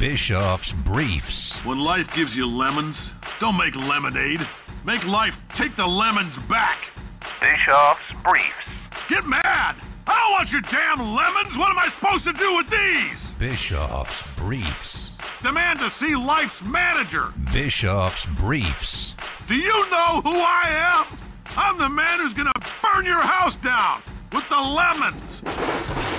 [0.00, 1.62] Bischoff's Briefs.
[1.62, 4.40] When life gives you lemons, don't make lemonade.
[4.82, 6.88] Make life take the lemons back.
[7.38, 8.56] Bischoff's Briefs.
[9.10, 9.76] Get mad!
[10.06, 11.54] I don't want your damn lemons!
[11.58, 13.30] What am I supposed to do with these?
[13.38, 15.18] Bischoff's Briefs.
[15.42, 17.34] Demand to see life's manager.
[17.52, 19.14] Bischoff's Briefs.
[19.48, 21.18] Do you know who I am?
[21.58, 24.00] I'm the man who's gonna burn your house down
[24.32, 26.09] with the lemons.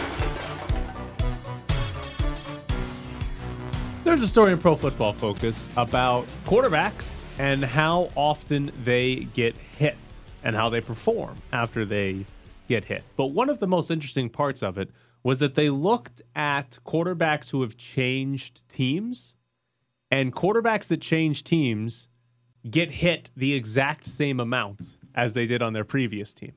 [4.04, 9.96] There's a story in Pro Football Focus about quarterbacks and how often they get hit
[10.44, 12.26] and how they perform after they
[12.68, 13.04] get hit.
[13.16, 14.90] But one of the most interesting parts of it
[15.23, 19.36] was that they looked at quarterbacks who have changed teams,
[20.09, 22.09] and quarterbacks that change teams
[22.68, 26.54] get hit the exact same amount as they did on their previous team.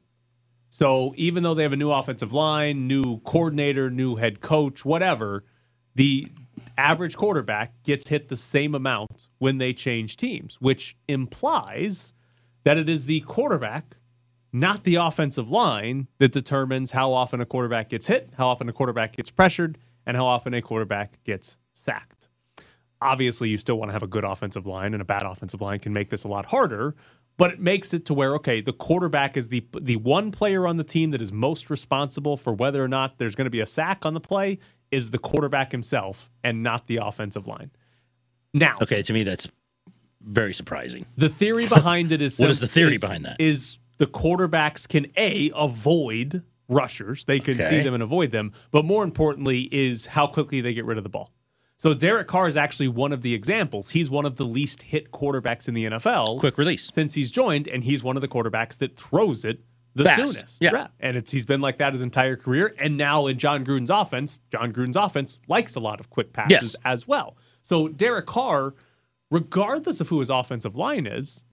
[0.71, 5.45] So even though they have a new offensive line, new coordinator, new head coach, whatever,
[5.95, 6.33] the
[6.79, 12.13] average quarterback gets hit the same amount when they change teams, which implies
[12.65, 13.97] that it is the quarterback,
[14.53, 18.73] not the offensive line, that determines how often a quarterback gets hit, how often a
[18.73, 22.29] quarterback gets pressured, and how often a quarterback gets sacked.
[23.01, 25.79] Obviously, you still want to have a good offensive line, and a bad offensive line
[25.79, 26.95] can make this a lot harder.
[27.37, 30.77] But it makes it to where okay, the quarterback is the the one player on
[30.77, 33.67] the team that is most responsible for whether or not there's going to be a
[33.67, 34.59] sack on the play
[34.95, 37.71] is the quarterback himself and not the offensive line.
[38.53, 39.49] Now, Okay, to me that's
[40.23, 41.05] very surprising.
[41.17, 43.37] the theory behind it is What is the theory is- behind that?
[43.41, 48.85] Is the quarterbacks can a avoid rushers, they can see them and avoid them, but
[48.85, 51.31] more importantly is how quickly they get rid of the ball.
[51.77, 53.91] So Derek Carr is actually one of the examples.
[53.91, 56.91] He's one of the least hit quarterbacks in the NFL Quick release.
[56.93, 59.61] since he's joined, and he's one of the quarterbacks that throws it
[59.95, 60.33] the Fast.
[60.33, 60.59] soonest.
[60.61, 60.89] Yeah.
[61.01, 62.75] and it's he's been like that his entire career.
[62.79, 66.51] And now in Jon Gruden's offense, Jon Gruden's offense likes a lot of quick passes
[66.75, 66.77] Yes.
[66.85, 67.37] as well.
[67.63, 68.75] So Derek Carr,
[69.31, 71.45] regardless of who his offensive line is,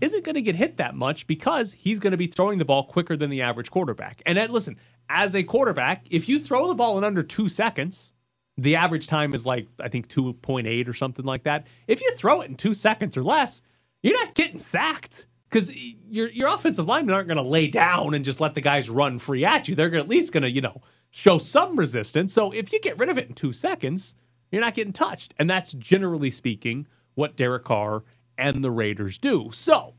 [0.00, 2.84] isn't going to get hit that much because he's going to be throwing the ball
[2.84, 4.22] quicker than the average quarterback.
[4.26, 4.76] And uh, listen,
[5.08, 8.12] as a quarterback, if you throw the ball in under two seconds,
[8.58, 11.66] the average time is like I think 2.8 or something like that.
[11.86, 13.62] If you throw it in two seconds or less,
[14.02, 18.24] you're not getting sacked because your your offensive linemen aren't going to lay down and
[18.24, 19.74] just let the guys run free at you.
[19.74, 20.80] They're at least going to you know
[21.10, 22.32] show some resistance.
[22.32, 24.14] So if you get rid of it in two seconds,
[24.50, 28.02] you're not getting touched, and that's generally speaking what Derek Carr
[28.38, 29.48] and the Raiders do.
[29.52, 29.94] So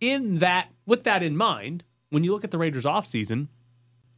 [0.00, 3.48] in that, with that in mind, when you look at the Raiders offseason,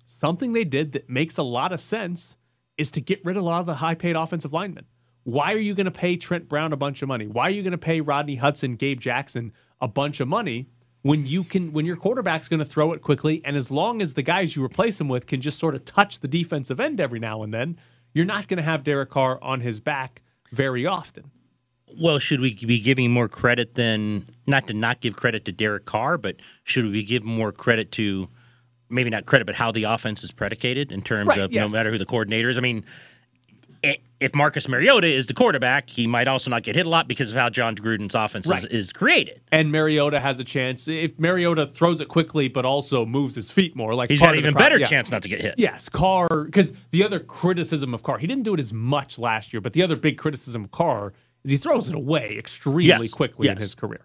[0.05, 2.37] something they did that makes a lot of sense
[2.77, 4.87] is to get rid of a lot of the high paid offensive linemen.
[5.25, 7.27] Why are you going to pay Trent Brown a bunch of money?
[7.27, 10.66] Why are you going to pay Rodney Hudson, Gabe Jackson a bunch of money
[11.03, 14.15] when you can when your quarterback's going to throw it quickly and as long as
[14.15, 17.21] the guys you replace him with can just sort of touch the defensive end every
[17.21, 17.78] now and then,
[18.12, 20.22] you're not going to have Derek Carr on his back
[20.53, 21.31] very often.
[21.99, 25.84] Well, should we be giving more credit than not to not give credit to Derek
[25.84, 28.28] Carr, but should we give more credit to
[28.91, 31.91] maybe not credit, but how the offense is predicated in terms Right, of no matter
[31.91, 32.59] who the coordinator is?
[32.59, 32.84] I mean,
[33.83, 37.31] if Marcus Mariota is the quarterback, he might also not get hit a lot because
[37.31, 38.59] of how Jon Gruden's offense Right.
[38.65, 39.41] is, is created.
[39.53, 43.77] And Mariota has a chance if Mariota throws it quickly but also moves his feet
[43.77, 43.94] more.
[43.94, 44.87] Like He's got an even pro- better yeah.
[44.87, 45.55] chance not to get hit.
[45.56, 49.53] Yes, Carr, because the other criticism of Carr, he didn't do it as much last
[49.53, 51.12] year, but the other big criticism of Carr
[51.44, 54.00] is he throws it away extremely Yes, quickly in his career.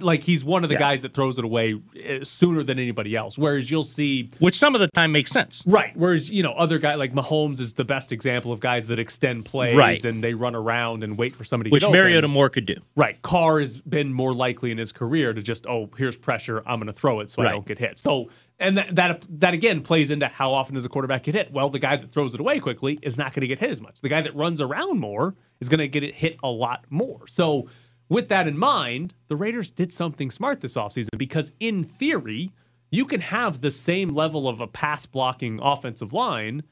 [0.00, 0.80] Like he's one of the Yes.
[0.80, 3.36] guys that throws it away uh, sooner than anybody else.
[3.38, 5.62] Whereas you'll see, Which some of the time makes sense.
[5.66, 5.94] right?
[5.94, 9.44] Whereas you know other guy like Mahomes is the best example of guys that extend
[9.44, 10.02] plays Right.
[10.04, 11.68] and they run around and wait for somebody.
[11.68, 11.82] to Which.
[11.88, 12.76] Mariota more could do.
[12.94, 13.20] Right.
[13.20, 16.62] Carr has been more likely in his career to just, oh, here's pressure.
[16.66, 17.98] I'm going to throw it so I don't get hit.
[17.98, 21.52] So, and that, that that again plays into how often does a quarterback get hit?
[21.52, 23.82] Well, the guy that throws it away quickly is not going to get hit as
[23.82, 24.00] much.
[24.00, 27.26] The guy that runs around more is going to get it hit a lot more.
[27.26, 27.68] So,
[28.08, 32.52] with that in mind, the Raiders did something smart this offseason because, in theory,
[32.90, 36.62] you can have the same level of a pass blocking offensive line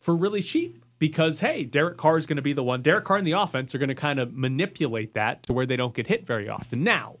[0.00, 2.82] for really cheap because hey, Derek Carr is going to be the one.
[2.82, 5.76] Derek Carr and the offense are going to kind of manipulate that to where they
[5.76, 6.84] don't get hit very often.
[6.84, 7.16] Now,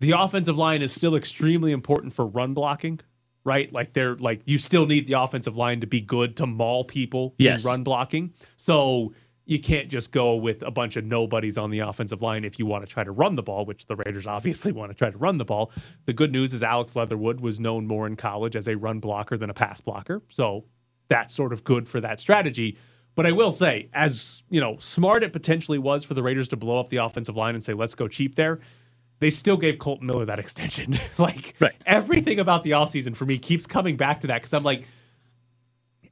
[0.00, 3.00] the offensive line is still extremely important for run blocking,
[3.44, 3.70] right?
[3.72, 7.34] Like they're like you still need the offensive line to be good to maul people
[7.38, 7.64] Yes.
[7.64, 8.32] in run blocking.
[8.56, 9.12] So
[9.50, 12.66] you can't just go with a bunch of nobodies on the offensive line if you
[12.66, 15.18] want to try to run the ball, which the Raiders obviously want to try to
[15.18, 15.72] run the ball.
[16.06, 19.36] The good news is Alex Leatherwood was known more in college as a run blocker
[19.36, 20.22] than a pass blocker.
[20.28, 20.66] So
[21.08, 22.78] that's sort of good for that strategy.
[23.16, 26.56] But I will say, as you know, smart it potentially was for the Raiders to
[26.56, 28.60] blow up the offensive line and say, let's go cheap there.
[29.18, 30.96] They still gave Kolton Miller that extension.
[31.18, 31.74] like Right.
[31.86, 34.86] everything about the offseason for me keeps coming back to that because I'm like,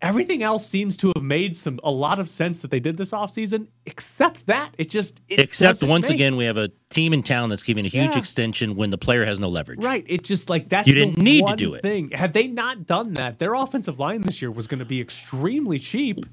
[0.03, 3.11] everything else seems to have made some a lot of sense that they did this
[3.13, 7.23] offseason, except that it just it Except once make- again, we have a team in
[7.23, 8.19] town that's giving a huge Yeah.
[8.19, 9.81] extension when the player has no leverage.
[9.83, 10.05] Right.
[10.09, 11.83] It just like that's You didn't need to do it.
[11.83, 12.11] Thing.
[12.13, 15.79] Had they not done that, their offensive line this year was going to be extremely
[15.79, 16.25] cheap,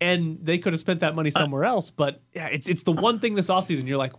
[0.00, 1.90] and they could have spent that Uh, money somewhere else.
[1.90, 4.18] But yeah, it's it's the one thing this offseason you're like, "Whoa,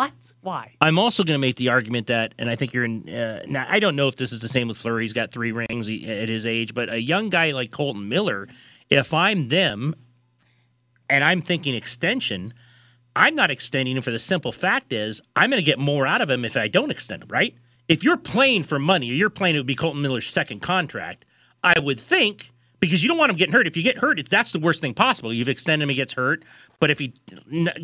[0.00, 0.32] what?
[0.40, 0.72] Why?
[0.80, 3.06] I'm also going to make the argument that, and I think you're in.
[3.06, 5.04] Uh, now, I don't know if this is the same with Fleury.
[5.04, 8.48] He's got three rings at his age, but a young guy like Kolton Miller,
[8.88, 9.94] if I'm them,
[11.10, 12.54] and I'm thinking extension,
[13.14, 16.22] I'm not extending him for the simple fact is I'm going to get more out
[16.22, 17.28] of him if I don't extend him.
[17.28, 17.54] Right?
[17.86, 21.26] If you're playing for money, or you're playing, it would be Kolton Miller's second contract.
[21.62, 23.66] I would think because you don't want him getting hurt.
[23.66, 25.32] If you get hurt, that's the worst thing possible.
[25.32, 26.42] You've extended him, he gets hurt.
[26.80, 27.12] But if he,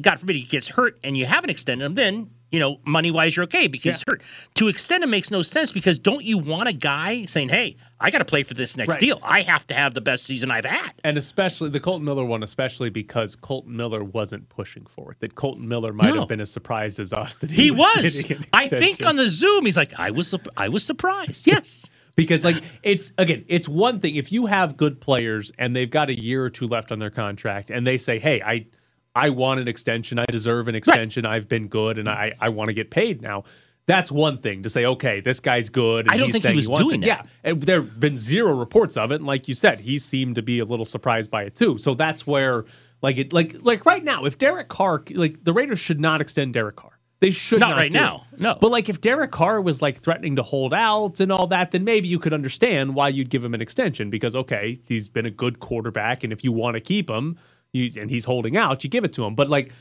[0.00, 3.37] God forbid, he gets hurt and you haven't extended him, then you know money wise
[3.37, 4.22] you're okay because he's hurt.
[4.54, 8.10] To extend him makes no sense because don't you want a guy saying, "Hey, I
[8.10, 9.00] got to play for this next Right.
[9.00, 9.19] deal.
[9.25, 12.43] I have to have the best season I've had." And especially the Kolton Miller one,
[12.44, 15.19] especially because Kolton Miller wasn't pushing for it.
[15.20, 16.20] That Kolton Miller might No.
[16.20, 18.25] have been as surprised as us that he, He was.
[18.31, 21.90] an I think on the Zoom, he's like, "I was, I was surprised." Yes.
[22.16, 26.08] Because like it's again it's one thing if you have good players and they've got
[26.10, 28.66] a year or two left on their contract and they say hey i
[29.14, 30.18] i want an extension.
[30.18, 31.24] I deserve an extension.
[31.24, 33.44] I've been good and i i want to get paid now.
[33.86, 36.56] That's one thing to say okay this guy's good and I don't he's think he
[36.56, 37.06] was wants doing it.
[37.06, 37.24] that.
[37.24, 40.34] yeah and there have been zero reports of it and like you said he seemed
[40.34, 41.78] to be a little surprised by it too.
[41.78, 42.64] So that's where
[43.02, 46.54] like it like like right now if derek carr like the raiders should not extend
[46.54, 48.00] derek carr they should Not not, right do it.
[48.00, 48.58] now, no.
[48.60, 51.84] But like if Derek Carr was like threatening to hold out and all that, then
[51.84, 55.30] maybe you could understand why you'd give him an extension because okay, he's been a
[55.30, 57.38] good quarterback, and if you want to keep him,
[57.72, 59.34] you and he's holding out, you give it to him.
[59.34, 59.72] But like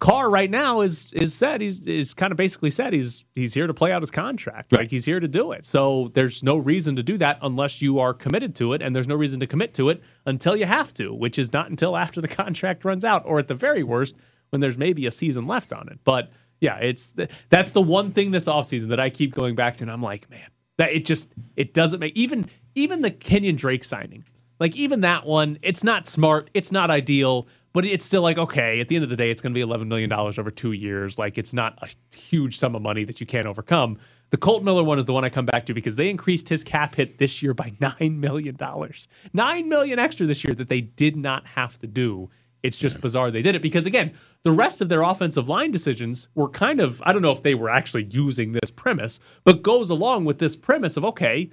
[0.00, 3.66] Carr right now is is said he's is kind of basically said he's he's here
[3.68, 4.72] to play out his contract.
[4.72, 5.64] Like he's here to do it.
[5.64, 9.08] So there's no reason to do that unless you are committed to it, and there's
[9.08, 12.20] no reason to commit to it until you have to, which is not until after
[12.20, 14.16] the contract runs out, or at the very worst,
[14.50, 16.00] when there's maybe a season left on it.
[16.04, 16.30] But
[16.62, 19.84] yeah, it's the, that's the one thing this offseason that I keep going back to,
[19.84, 20.48] and I'm like, man,
[20.78, 24.24] that it just it doesn't make even even the Kenyon Drake signing,
[24.60, 28.80] like even that one, it's not smart, it's not ideal, but it's still like okay.
[28.80, 30.70] At the end of the day, it's going to be 11 million dollars over two
[30.70, 31.18] years.
[31.18, 33.98] Like it's not a huge sum of money that you can't overcome.
[34.30, 36.62] The Colt Miller one is the one I come back to because they increased his
[36.62, 40.80] cap hit this year by nine million dollars, nine million extra this year that they
[40.80, 42.30] did not have to do.
[42.62, 44.14] It's just bizarre they did it because again,
[44.44, 47.54] the rest of their offensive line decisions were kind of I don't know if they
[47.54, 51.50] were actually using this premise, but goes along with this premise of okay,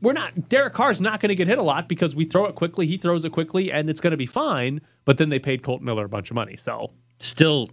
[0.00, 2.54] we're not Derek Carr's not going to get hit a lot because we throw it
[2.54, 4.80] quickly, he throws it quickly, and it's going to be fine.
[5.04, 7.70] But then they paid Colt Miller a bunch of money, so Still,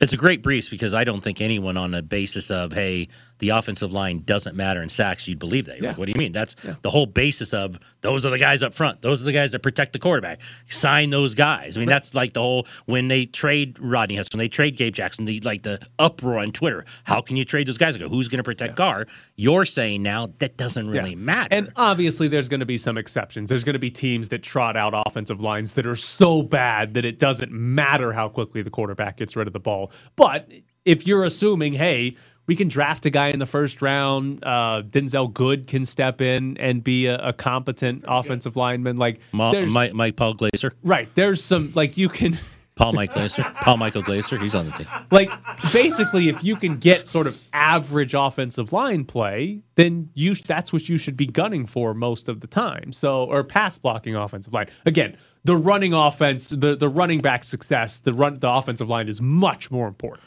[0.00, 3.08] it's a great briefs because I don't think anyone on the basis of hey,
[3.38, 5.76] the offensive line doesn't matter in sacks, you'd believe that.
[5.76, 6.00] You're like, Yeah.
[6.00, 6.32] what do you mean?
[6.32, 9.02] That's the whole basis of those are the guys up front.
[9.02, 10.40] Those are the guys that protect the quarterback.
[10.70, 11.76] Sign those guys.
[11.76, 14.94] I mean, that's like the whole when they trade Rodney Hudson, when they trade Gabe
[14.94, 16.84] Jackson, the like the uproar on Twitter.
[17.04, 17.96] How can you trade those guys?
[17.96, 19.06] I go, who's going to protect Carr?
[19.36, 21.48] You're saying now that doesn't really matter.
[21.54, 23.48] And obviously, there's going to be some exceptions.
[23.48, 27.04] There's going to be teams that trot out offensive lines that are so bad that
[27.04, 29.89] it doesn't matter how quickly the quarterback gets rid of the ball.
[30.16, 30.48] But
[30.84, 32.16] if you're assuming, hey,
[32.46, 36.56] we can draft a guy in the first round, uh, Denzelle Good can step in
[36.56, 38.96] and be a, a competent offensive lineman.
[38.96, 41.08] Like, Ma- Mike, Mike Paul Glazer, right?
[41.14, 42.36] There's some like you can.
[42.80, 44.86] Paul Mike Glazer, Paul Michael Glazer, he's on the team.
[45.10, 45.30] like
[45.72, 50.88] basically if you can get sort of average offensive line play then you that's what
[50.88, 54.66] you should be gunning for most of the time so or pass blocking offensive line
[54.86, 59.20] again the running offense the the running back success the run the offensive line is
[59.20, 60.24] much more important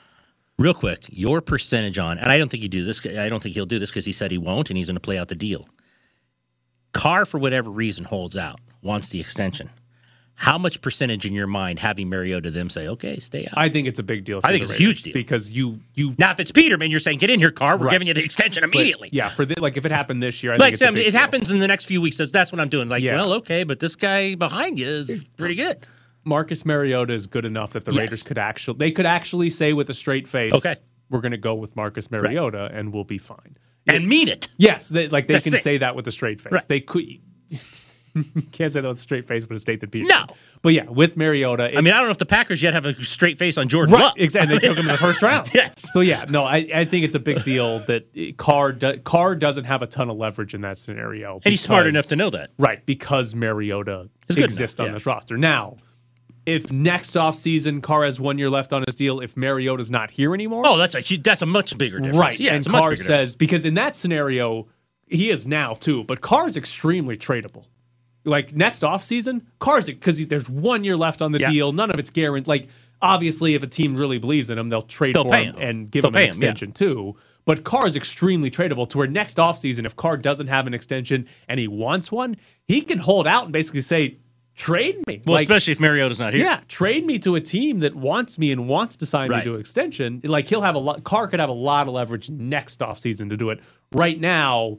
[0.59, 3.03] Real quick, your percentage on, and I don't think you do this.
[3.07, 4.99] I don't think he'll do this because he said he won't, and he's going to
[5.01, 5.67] play out the deal.
[6.93, 9.71] Carr, for whatever reason, holds out, wants the extension.
[10.35, 13.53] How much percentage in your mind having Mariota them say, "Okay, stay out"?
[13.57, 15.13] i think it's a big deal for I think it's a huge deal.
[15.13, 17.77] because you you now, if it's Peterman, you're saying, "Get in here, Carr.
[17.77, 17.91] We're Right.
[17.93, 20.53] giving you the extension but, immediately." yeah for the, like if it happened this year
[20.53, 21.19] I Like think it's a Sam, big it deal.
[21.19, 22.17] happens in the next few weeks.
[22.17, 22.89] That's, that's what I'm doing.
[22.89, 23.15] Like, Yeah.
[23.15, 25.85] well, okay, but this guy behind you is pretty good.
[26.25, 27.99] Marcus Mariota is good enough that the Yes.
[27.99, 30.75] Raiders could actually they could actually say with a straight face Okay.
[31.09, 33.55] we're going to go with Marcus Mariota and we'll be fine
[33.87, 34.47] And mean it.
[34.57, 36.51] Yes, they, like they That's can say that with a straight face.
[36.51, 36.67] Right.
[36.67, 37.19] They could.
[38.51, 40.05] can't say that with a straight face but a state that Peter.
[40.07, 40.25] No.
[40.61, 42.85] but yeah, with Mariota, it- I mean, I don't know if the Packers yet have
[42.85, 44.03] a straight face on Jordan right?
[44.03, 44.13] Love.
[44.17, 44.57] Exactly.
[44.57, 45.49] They took him in the first round.
[45.53, 45.91] Yes.
[45.93, 49.63] So yeah, no, I, I think it's a big deal that Carr do, Carr doesn't
[49.65, 52.51] have a ton of leverage in that scenario, And he's smart enough to know that.
[52.59, 54.93] right because Mariota exists enough, on yeah.
[54.97, 55.77] this roster now.
[56.45, 60.33] If next offseason Carr has one year left on his deal, if Mariota's not here
[60.33, 62.17] anymore, Oh, that's a that's a much bigger difference.
[62.17, 62.37] Right.
[62.39, 63.29] Yeah, and it's a much Carr bigger difference.
[63.31, 64.67] says because in that scenario,
[65.07, 67.63] he is now too, but Carr is extremely tradable.
[68.25, 71.49] Like next offseason, Carr's because there's one year left on the Yeah.
[71.51, 71.71] deal.
[71.71, 72.47] None of it's guaranteed.
[72.47, 72.67] Like
[73.01, 75.61] obviously, if a team really believes in him, they'll trade They'll for him him.
[75.61, 76.49] and give They'll him an pay him, yeah.
[76.49, 77.15] extension too.
[77.45, 81.27] But Carr is extremely tradable to where next offseason, if Carr doesn't have an extension
[81.49, 84.17] and he wants one, he can hold out and basically say,
[84.55, 85.21] trade me.
[85.25, 86.41] Well, Like, especially if Mariota's not here.
[86.45, 89.39] yeah, trade me to a team that wants me and wants to sign Right.
[89.39, 90.21] me to an extension.
[90.23, 91.03] Like he'll have a lot.
[91.03, 93.59] Carr could have a lot of leverage next offseason to do it.
[93.91, 94.77] Right now,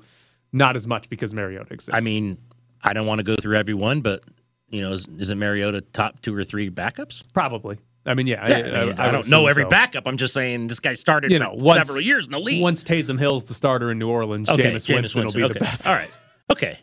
[0.53, 1.91] not as much because Mariota exists.
[1.93, 2.39] I mean,
[2.85, 4.23] I don't want to go through every one, but
[4.69, 7.23] you know, is, is it Mariota top two or three backups?
[7.33, 7.79] probably.
[8.07, 8.43] I mean, yeah.
[8.45, 9.71] I, mean, I would don't know every so.
[9.71, 10.07] backup.
[10.07, 12.61] I'm just saying this guy started You know, once- several years in the league.
[12.63, 15.55] Once Taysom Hill's the starter in New Orleans, okay, Jameis Winston, will be okay.
[15.55, 15.87] the best.
[15.87, 16.11] All right,
[16.53, 16.79] okay,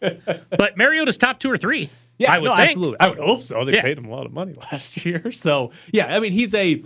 [0.58, 1.92] but Mariota's top two or three.
[2.18, 2.70] Yeah, I would no, think.
[2.70, 2.98] absolutely.
[3.00, 3.64] I would hope so.
[3.66, 3.82] They Yeah.
[3.84, 5.32] paid him a lot of money last year.
[5.32, 6.84] So yeah, I mean he's a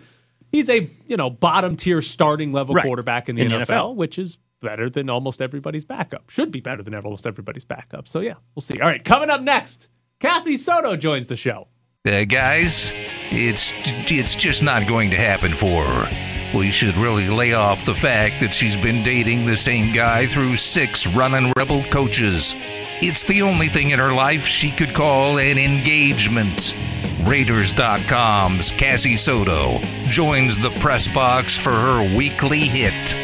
[0.52, 2.84] he's a you know bottom tier starting level Right.
[2.86, 3.96] quarterback in the, In NFL, NFL.
[3.96, 6.30] which is better than almost everybody's backup.
[6.30, 8.08] Should be better than almost everybody's backup.
[8.08, 8.80] So yeah, we'll see.
[8.80, 11.68] All right, coming up next, Cassie Soto joins the show.
[12.06, 12.92] Uh, guys,
[13.32, 13.74] it's
[14.12, 16.58] it's just not going to happen for her.
[16.58, 20.56] We should really lay off the fact that she's been dating the same guy through
[20.56, 22.56] six running rebel coaches.
[23.02, 26.76] It's the only thing in her life she could call an engagement.
[27.24, 33.16] Raiders.com's Cassie Soto joins the press box for her weekly hit.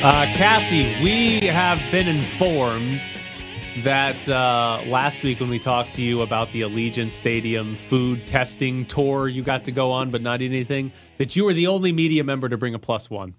[0.00, 3.00] Uh, Cassie, we have been informed
[3.82, 8.86] that uh, last week when we talked to you about the Allegiant Stadium food testing
[8.86, 11.90] tour you got to go on, but not eat anything, that you were the only
[11.90, 13.34] media member to bring a plus one.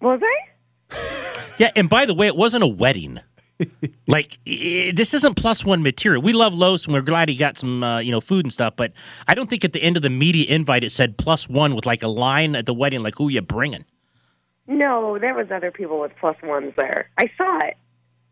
[0.00, 1.36] Was I?
[1.58, 3.18] Yeah, and by the way, it wasn't a wedding.
[4.06, 6.22] like i- this isn't plus one material.
[6.22, 8.74] We love Los, and we're glad he got some, uh, you know, food and stuff.
[8.76, 8.92] But
[9.26, 11.84] I don't think at the end of the media invite it said plus one with
[11.84, 13.84] like a line at the wedding, like who you bringing.
[14.70, 17.10] No, there was other people with plus ones there.
[17.18, 17.76] I saw it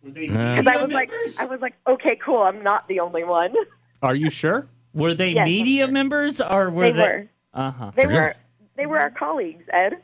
[0.05, 2.39] because I was like, I was like, okay, cool.
[2.43, 3.53] I'm not the only one.
[4.03, 4.69] Are you sure?
[4.95, 5.93] Were they Yes, media I'm sure.
[5.95, 7.03] members or were They they?
[7.03, 7.27] were.
[7.53, 7.91] Uh huh.
[7.97, 8.15] They Really?
[8.21, 8.35] were.
[8.77, 9.95] They were our colleagues, Ed.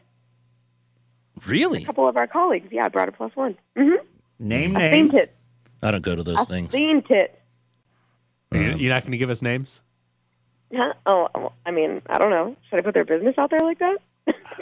[1.47, 1.85] Really?
[1.85, 2.67] A couple of our colleagues.
[2.73, 3.57] Yeah, I brought a plus one.
[3.79, 4.05] Mm-hmm.
[4.41, 5.15] Name I seen names.
[5.15, 5.37] it.
[5.85, 6.73] I don't go to those I things.
[6.73, 7.41] seen it.
[8.53, 9.83] You- You're not going to give us names?
[10.75, 10.95] Huh?
[11.07, 12.57] Oh, well, I mean, I don't know.
[12.69, 13.99] Should I put their business out there like that?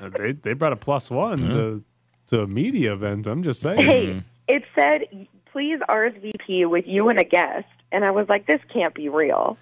[0.00, 1.84] Uh, they they brought a plus one to
[2.28, 3.26] to a media event.
[3.26, 3.80] I'm just saying.
[3.86, 7.66] Hey, it said, please RSVP with you and a guest.
[7.90, 9.58] And I was like, this can't be real.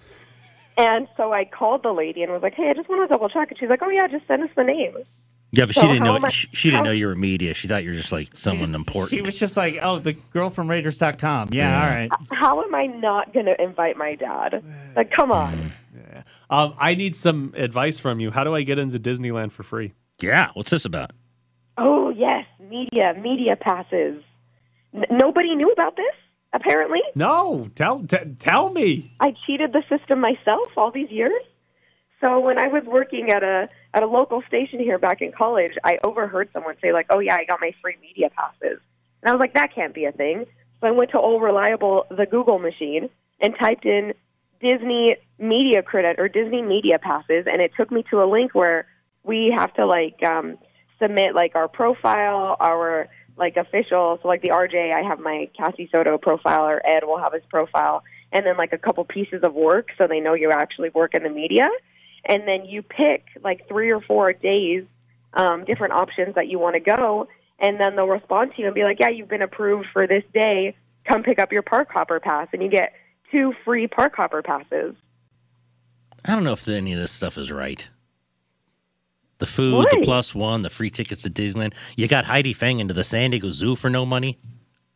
[0.77, 3.27] And so I called the lady and was like, hey, I just want to double
[3.29, 3.49] check.
[3.51, 5.05] And she's like, oh, yeah, just send us the names.
[5.51, 6.17] Yeah, but she didn't know.
[6.17, 7.53] I- she, she didn't how- know you were media.
[7.53, 9.17] She thought you were just like someone important.
[9.17, 11.49] She was just like, oh, the girl from Raiders.com.
[11.51, 12.09] Yeah, all right.
[12.31, 14.63] How am I not going to invite my dad?
[14.95, 15.73] Like, come on.
[15.93, 16.23] Yeah.
[16.49, 18.31] Um, I need some advice from you.
[18.31, 19.93] How do I get into Disneyland for free?
[20.21, 21.11] Yeah, what's this about?
[21.77, 24.21] Oh, yes, media, media passes.
[24.93, 26.13] N- nobody knew about this,
[26.53, 26.99] apparently.
[27.15, 29.15] No, tell t- tell me.
[29.19, 31.41] I cheated the system myself all these years.
[32.19, 35.73] So when I was working at a at a local station here back in college,
[35.83, 38.79] I overheard someone say like, "Oh yeah, I got my free media passes,"
[39.21, 40.45] and I was like, "That can't be a thing."
[40.79, 43.09] So I went to old reliable the Google machine
[43.39, 44.13] and typed in
[44.59, 48.85] Disney media credit or Disney media passes, and it took me to a link where
[49.23, 50.57] we have to like um,
[51.01, 54.19] submit like our profile, our like official.
[54.21, 57.43] So like the RJ, I have my Cassie Soto profile, or Ed will have his
[57.49, 61.13] profile, and then like a couple pieces of work, so they know you actually work
[61.13, 61.69] in the media.
[62.25, 64.85] And then you pick like three or four days,
[65.33, 67.27] um, different options that you want to go,
[67.59, 70.23] and then they'll respond to you and be like, "Yeah, you've been approved for this
[70.33, 70.75] day.
[71.05, 72.93] Come pick up your park hopper pass," and you get
[73.31, 74.95] two free park hopper passes.
[76.23, 77.89] I don't know if any of this stuff is right.
[79.41, 81.73] The food, the plus one, the free tickets to Disneyland.
[81.97, 84.37] You got Heidi Fang into the San Diego Zoo for no money.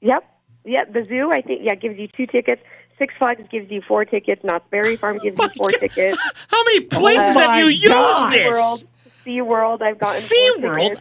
[0.01, 0.23] Yep.
[0.65, 0.93] Yep.
[0.93, 2.61] The zoo, I think, yeah, gives you two tickets.
[2.99, 4.43] Six Flags gives you four tickets.
[4.43, 6.17] Knott's Berry Farm gives you oh four tickets.
[6.47, 8.31] How many oh places Oh have my you used God.
[8.31, 8.51] this?
[8.51, 8.83] World,
[9.23, 10.99] Sea World, I've gotten SeaWorld?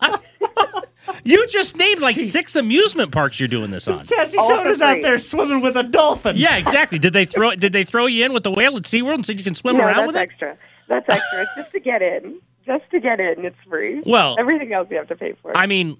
[0.00, 0.84] four tickets.
[1.24, 4.06] You just named like six amusement parks you're doing this on.
[4.06, 6.36] Cassie All Soto's out there swimming with a dolphin.
[6.36, 6.98] Yeah, exactly.
[6.98, 9.38] Did they throw did they throw you in with the whale at SeaWorld and said
[9.38, 10.18] you can swim No, around that's with it?
[10.18, 10.58] That's extra.
[10.88, 11.40] That's extra.
[11.42, 12.40] it's just to get in.
[12.68, 14.02] Just to get in, it's free.
[14.06, 15.56] Well- everything else you have to pay for.
[15.56, 15.96] I mean,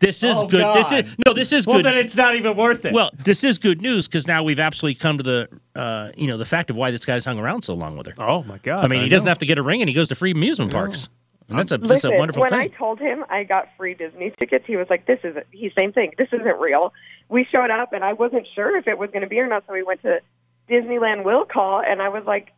[0.00, 0.74] this is Oh, good.
[0.74, 1.84] This is no, this is Well, good.
[1.84, 2.92] Well, then it's not even worth it.
[2.92, 6.36] well, this is good news because now we've absolutely come to the uh, you know
[6.36, 8.14] the fact of why this guy's hung around so long with her.
[8.18, 8.84] Oh my god!
[8.84, 10.72] I mean, he doesn't have to get a ring and he goes to free amusement
[10.72, 11.08] parks.
[11.48, 12.50] And that's a that's a wonderful thing.
[12.50, 12.74] when thing.
[12.74, 15.92] I told him I got free Disney tickets, he was like, "This isn't." He same
[15.92, 16.12] thing.
[16.18, 16.92] This isn't real.
[17.28, 19.64] We showed up, and I wasn't sure if it was going to be or not,
[19.68, 20.20] so we went to
[20.68, 22.52] Disneyland will call, and I was like,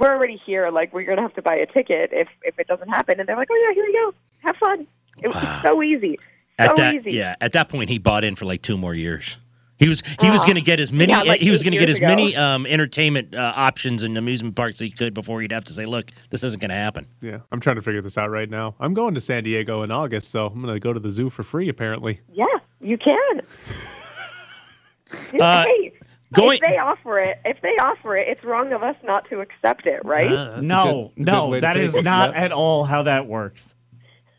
[0.00, 0.70] "We're already here.
[0.70, 3.28] Like, we're going to have to buy a ticket if if it doesn't happen." And
[3.28, 4.14] they're like, "Oh yeah, here you go.
[4.48, 4.86] Have fun."
[5.22, 5.60] It was Wow.
[5.62, 6.18] so easy.
[6.60, 7.12] So that easy.
[7.12, 9.38] yeah, at that point he bought in for like two more years.
[9.78, 11.72] He was he was Uh, going to get as many yeah, like he was going
[11.72, 15.12] to get years as many um, entertainment uh, options and amusement parks as he could
[15.12, 17.82] before he'd have to say, "Look, this isn't going to happen." Yeah, I'm trying to
[17.82, 18.74] figure this out right now.
[18.80, 21.28] I'm going to San Diego in August, so I'm going to go to the zoo
[21.28, 21.68] for free.
[21.68, 22.46] Apparently, Yeah,
[22.80, 23.42] you can.
[25.40, 25.92] Uh, hey,
[26.36, 29.40] going- if they offer it, if they offer it, it's wrong of us not to
[29.40, 30.30] accept it, right?
[30.30, 32.04] Uh, no, good- that's no, way to that take is it.
[32.04, 32.42] not Yep.
[32.42, 33.74] at all how that works.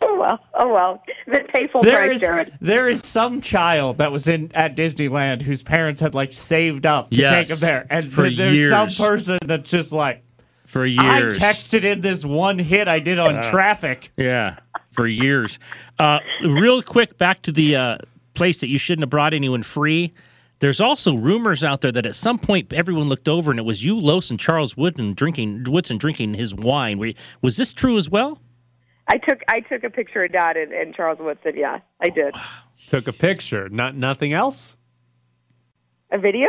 [0.03, 1.03] oh well, oh well.
[1.25, 2.53] Then pay full There price, is Jared.
[2.61, 7.09] there is some child that was in at Disneyland whose parents had like saved up
[7.09, 10.23] to Yes, take him there, and for th- there's some person that's just like,
[10.67, 14.11] For years, I texted in this one hit I did on traffic.
[14.17, 14.57] yeah,
[14.91, 15.57] for years.
[15.97, 17.97] Uh, real quick, back to the uh,
[18.35, 20.13] place that you shouldn't have brought anyone free.
[20.59, 23.83] There's also rumors out there that at some point everyone looked over and it was
[23.83, 26.99] you, Los, and Charles Woodson drinking Woodson drinking his wine.
[27.41, 28.41] Was this true as well?
[29.07, 31.53] I took I took a picture of Dad and, and Charles Woodson.
[31.55, 32.35] Yeah, I did.
[32.87, 33.69] Took a picture.
[33.69, 34.75] Not nothing else.
[36.11, 36.47] A video?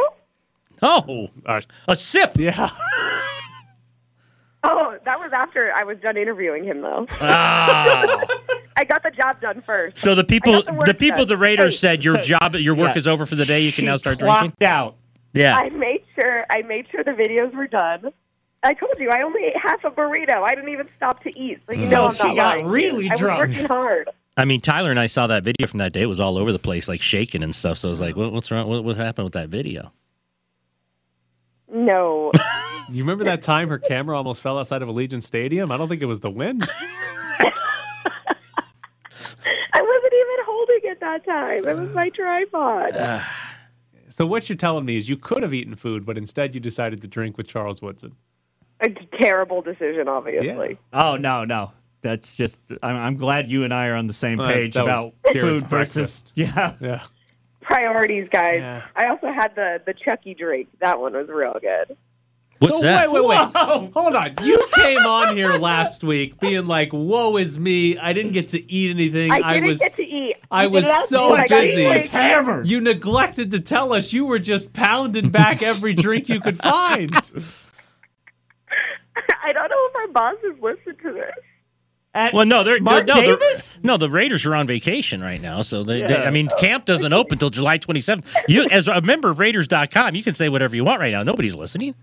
[0.81, 2.33] Oh, Uh, a sip.
[2.37, 2.71] yeah.
[4.65, 7.07] Oh, that was after I was done interviewing him, though.
[7.21, 8.27] Ah.
[8.79, 9.99] I got the job done first.
[9.99, 11.29] So the people, the the people, done.
[11.29, 11.79] the Raiders Hey.
[11.79, 12.99] said your job, your work Yeah.
[12.99, 13.61] is over for the day.
[13.61, 14.67] You can She now start clocked drinking.
[14.69, 14.95] out.
[15.35, 15.57] Yeah.
[15.57, 18.13] I made sure I made sure the videos were done.
[18.63, 20.43] I told you I only ate half a burrito.
[20.43, 21.59] I didn't even stop to eat.
[21.67, 22.67] So you know So I'm she not got lying.
[22.67, 23.39] really I was drunk.
[23.51, 24.09] working hard.
[24.37, 26.03] I mean, Tyler and I saw that video from that day.
[26.03, 27.79] It was all over the place, like shaking and stuff.
[27.79, 28.69] So I was like, what, "What's wrong?
[28.69, 29.93] What, what happened with that video?"
[31.73, 32.31] No.
[32.91, 35.71] You remember that time her camera almost fell outside of Allegiant Stadium?
[35.71, 36.67] I don't think it was the wind.
[39.73, 41.67] I wasn't even holding it that time.
[41.69, 43.23] It was my tripod.
[44.11, 47.01] So what you're telling me is you could have eaten food, but instead you decided
[47.03, 48.17] to drink with Charles Woodson.
[48.81, 48.89] a
[49.21, 50.79] terrible decision, obviously.
[50.93, 51.73] Oh no, no.
[52.01, 52.61] That's just.
[52.83, 55.15] I'm, I'm glad you and I are on the same Uh, page that was about
[55.33, 55.63] food versus.
[55.69, 56.33] breakfast.
[56.37, 56.75] Yeah.
[56.81, 57.03] Yeah.
[57.61, 58.61] Priorities, guys.
[58.61, 58.83] Yeah.
[58.97, 60.69] I also had the the Chucky drink.
[60.81, 61.97] That one was real good.
[62.61, 63.13] What's So that?
[63.13, 63.49] Wait, wait, wait.
[63.55, 63.91] Whoa.
[63.95, 64.35] Hold on.
[64.43, 67.97] You came on here last week being like, "Woe is me!
[67.97, 69.31] I didn't get to eat anything.
[69.31, 70.37] I didn't was get to eat.
[70.51, 71.83] I You was didn't ask me so what I got to busy.
[71.85, 72.09] eat.
[72.09, 72.67] Hammered.
[72.67, 77.13] You neglected to tell us you were just pounding back every drink you could find.
[79.45, 81.35] I don't know if our bosses listen to this.
[82.15, 83.79] At Well, no, they're, Mark they're no, they're- Davis?
[83.83, 86.23] no, the Raiders are on vacation right now, so they, they- Yeah.
[86.23, 86.57] I mean, oh.
[86.57, 88.25] camp doesn't open until July 27th.
[88.49, 91.23] You, as a member of Raiders.com, you can say whatever you want right now.
[91.23, 91.95] Nobody's listening.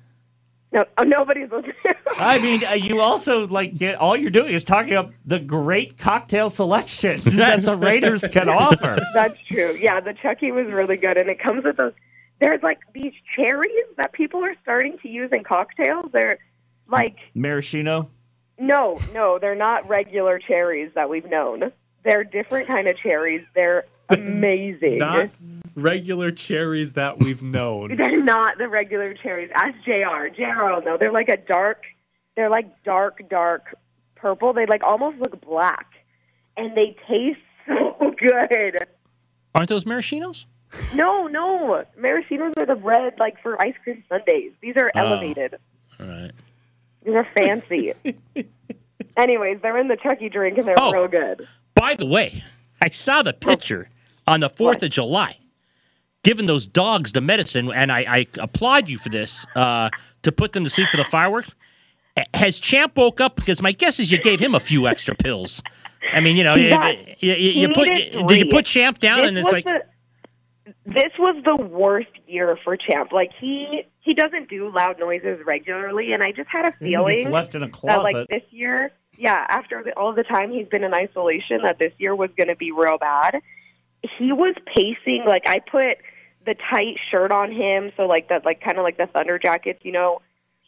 [0.75, 1.73] No, oh, nobody's listening.
[2.17, 5.97] I mean, uh, you also like get, all you're doing is talking about the great
[5.97, 8.99] cocktail selection that the Raiders can offer.
[9.13, 9.77] That's true.
[9.79, 11.93] Yeah, the Chucky was really good, and it comes with those.
[12.41, 16.11] There's like these cherries that people are starting to use in cocktails.
[16.11, 16.39] They're
[16.89, 18.09] like Maraschino.
[18.59, 21.71] no, no, they're not regular cherries that we've known.
[22.03, 23.45] They're different kind of cherries.
[23.55, 24.97] They're amazing.
[24.97, 25.29] Not
[25.75, 27.95] regular cherries that we've known.
[27.97, 29.51] They're not the regular cherries.
[29.53, 30.27] Ask Jr.
[30.35, 30.63] Jr.
[30.63, 30.97] will oh, know.
[30.97, 31.83] They're like a dark.
[32.35, 33.75] They're like dark, dark
[34.15, 34.53] purple.
[34.53, 35.87] They like almost look black,
[36.57, 38.77] and they taste so good.
[39.53, 40.45] Aren't those maraschinos?
[40.93, 41.85] No, no.
[41.97, 44.51] Maraschinos are the red, like for ice cream sundaes.
[44.61, 44.99] These are Oh.
[44.99, 45.55] elevated.
[45.99, 46.31] All right.
[47.05, 47.93] These are fancy.
[49.17, 50.91] Anyways, they're in the Chucky drink and they're Oh.
[50.91, 51.47] real good.
[51.73, 52.43] By the way,
[52.81, 53.89] I saw the picture
[54.27, 55.37] on the 4th of July,
[56.25, 59.89] giving those dogs the medicine, and I, I applaud you for this, uh,
[60.23, 61.51] to put them to sleep for the fireworks.
[62.33, 63.35] Has Champ woke up?
[63.35, 65.61] Because my guess is you gave him a few extra pills.
[66.13, 68.99] I mean, you know, He you, you, you, you put needed did you put Champ
[68.99, 69.83] down, This and it's like the,
[70.85, 73.11] this was the worst year for Champ.
[73.11, 77.17] Like he he doesn't do loud noises regularly, and I just had a He feeling
[77.17, 78.03] gets left in a that closet.
[78.03, 81.91] like this year, yeah, after the, all the time he's been in isolation, that this
[81.97, 83.41] year was going to be real bad.
[84.17, 85.97] He was pacing like I put
[86.45, 89.79] the tight shirt on him, so like that, like kind of like the thunder jackets,
[89.83, 90.21] you know.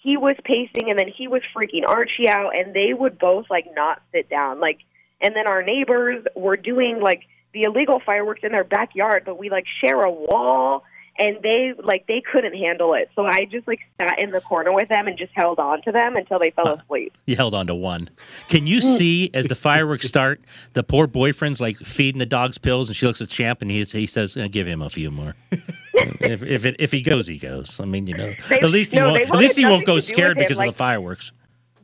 [0.03, 3.65] He was pacing, and then he was freaking Archie out, and they would both like
[3.75, 4.79] not sit down, like.
[5.19, 9.49] And then our neighbors were doing like the illegal fireworks in their backyard, but we
[9.49, 10.83] like share a wall
[11.19, 13.09] and they like they couldn't handle it.
[13.15, 15.91] So I just like sat in the corner with them and just held on to
[15.91, 17.13] them until they fell asleep.
[17.25, 18.09] you held on to one.
[18.49, 20.41] Can you see as the fireworks start,
[20.73, 23.83] the poor boyfriend's like feeding the dogs pills, and she looks at Champ, and he
[23.83, 25.35] he says, "Uh, "Give him a few more."
[25.93, 27.79] if if, it, if he goes, he goes.
[27.79, 29.21] I mean, you know, They- at least he no, won't.
[29.23, 31.31] At least he won't go scared him, because like- of the fireworks.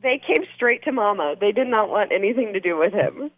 [0.02, 1.34] They came straight to Mama.
[1.40, 3.30] They did not want anything to do with him.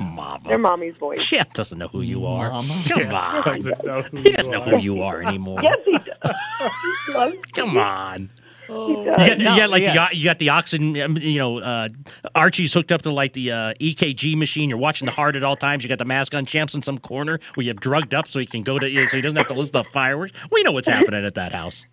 [0.00, 0.40] Mama.
[0.46, 1.22] They're Mommy's voice.
[1.22, 2.50] Champ doesn't know who you are.
[2.50, 2.82] Mama.
[2.88, 3.44] Come on.
[3.44, 5.60] Doesn't know who He doesn't you know who you are anymore.
[5.62, 7.34] Yes, he does.
[7.54, 8.30] Come on.
[8.68, 10.08] You got, No, you got like yeah.
[10.10, 11.00] the you got the oxygen.
[11.00, 11.88] um, You know, uh,
[12.36, 14.68] Archie's hooked up to like the uh, EKG machine.
[14.68, 15.82] You're watching the heart at all times.
[15.82, 16.46] You got the mask on.
[16.46, 19.16] Champs in some corner where you have drugged up so he can go to so
[19.16, 20.32] he doesn't have to listen to the fireworks.
[20.52, 21.84] We know what's happening at that house.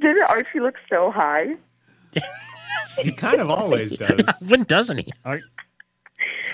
[0.00, 1.54] Didn't Archie look so high?
[3.02, 4.44] He kind of always does.
[4.48, 5.12] When doesn't he?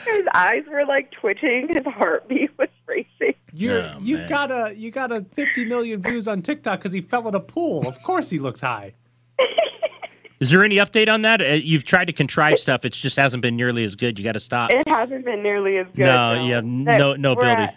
[0.05, 1.68] His eyes were like twitching.
[1.68, 3.35] His heartbeat was racing.
[3.53, 4.29] You're, Oh, you man.
[4.29, 7.40] got a you got a 50 million views on TikTok because he fell in a
[7.40, 7.87] pool.
[7.88, 8.94] Of course he looks high.
[10.40, 11.40] Is there any update on that?
[11.40, 12.85] Uh, you've tried to contrive stuff.
[12.85, 14.18] It just hasn't been nearly as good.
[14.18, 14.70] You got to stop.
[14.70, 16.05] It hasn't been nearly as good.
[16.07, 17.62] No, you have no- no we're ability.
[17.62, 17.77] At,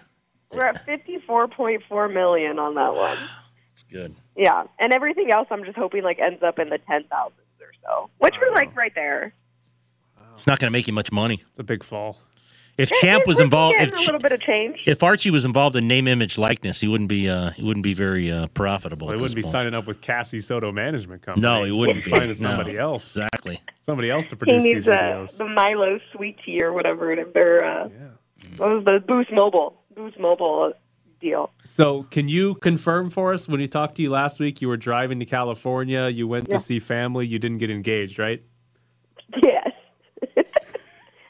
[0.52, 3.17] we're at fifty-four point four million on that one.
[3.74, 4.15] It's Good.
[4.36, 7.71] Yeah, and everything else, I'm just hoping like ends up in the ten thousands or
[7.84, 9.34] so, which we're like right there.
[10.41, 11.43] It's not going to make you much money.
[11.51, 12.17] It's a big fall.
[12.75, 14.80] If Champ was involved, if a little bit of change.
[14.88, 17.30] if Archie was involved in name, image, likeness, he wouldn't be.
[17.30, 19.06] Uh, he wouldn't be very uh, profitable.
[19.06, 19.51] Well, he wouldn't be point.
[19.51, 21.43] signing up with Cassie Soto Management Company.
[21.47, 22.10] No, he wouldn't He'd be.
[22.12, 22.34] Finding No.
[22.34, 23.15] somebody else.
[23.15, 23.62] Exactly.
[23.82, 27.19] Somebody else to He produce needs these uh, the Milo Sweet Tea or whatever it
[27.19, 27.32] is.
[27.36, 27.89] Their uh,
[28.58, 30.73] what was the Boost Mobile Boost Mobile
[31.19, 31.51] deal?
[31.63, 34.60] So, can you confirm for us when we talked to you last week?
[34.60, 36.08] You were driving to California.
[36.08, 36.56] You went Yeah.
[36.58, 37.27] to see family.
[37.27, 38.41] You didn't get engaged, right?
[39.43, 39.71] Yes,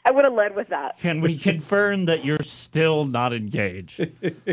[0.04, 0.98] I would have led with that.
[0.98, 4.10] Can we confirm that you're still not engaged?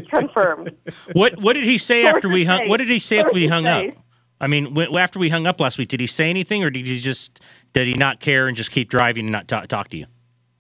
[0.10, 0.76] Confirmed.
[1.14, 2.58] What What did he say after we hung?
[2.58, 3.96] Sources What did he say after we Sources hung up?
[4.42, 6.86] I mean, when, after we hung up last week, did he say anything, or did
[6.86, 7.40] he just
[7.74, 10.06] did he not care and just keep driving and not talk, talk to you?